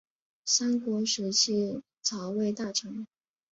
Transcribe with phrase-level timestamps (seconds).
[0.45, 3.05] 三国时期曹魏大臣。